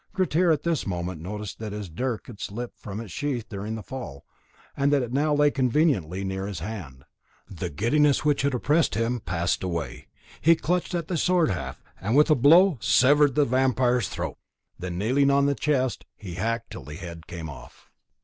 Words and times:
Grettir 0.13 0.49
at 0.49 0.63
this 0.63 0.87
moment 0.87 1.21
noticed 1.21 1.59
that 1.59 1.73
his 1.73 1.87
dirk 1.87 2.25
had 2.25 2.39
slipped 2.39 2.79
from 2.79 2.99
its 2.99 3.11
sheath 3.11 3.47
during 3.49 3.75
the 3.75 3.83
fall, 3.83 4.25
and 4.75 4.91
that 4.91 5.03
it 5.03 5.13
now 5.13 5.31
lay 5.31 5.51
conveniently 5.51 6.23
near 6.23 6.47
his 6.47 6.57
hand. 6.57 7.05
The 7.47 7.69
giddiness 7.69 8.25
which 8.25 8.41
had 8.41 8.55
oppressed 8.55 8.95
him 8.95 9.19
passed 9.19 9.61
away, 9.61 10.07
he 10.41 10.55
clutched 10.55 10.95
at 10.95 11.07
the 11.07 11.17
sword 11.17 11.51
haft, 11.51 11.83
and 12.01 12.15
with 12.15 12.31
a 12.31 12.35
blow 12.35 12.79
severed 12.81 13.35
the 13.35 13.45
vampire's 13.45 14.09
throat. 14.09 14.39
Then, 14.79 14.97
kneeling 14.97 15.29
on 15.29 15.45
the 15.45 15.53
breast, 15.53 16.05
he 16.17 16.33
hacked 16.33 16.71
till 16.71 16.83
the 16.85 16.95
head 16.95 17.27
came 17.27 17.47
off. 17.47 17.91